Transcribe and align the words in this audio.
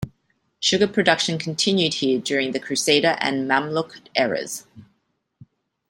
Sugar 0.59 0.87
production 0.87 1.37
continued 1.37 1.93
here 1.93 2.19
during 2.19 2.53
the 2.53 2.59
Crusader 2.59 3.15
and 3.21 3.47
Mamluk 3.47 4.01
eras. 4.15 4.65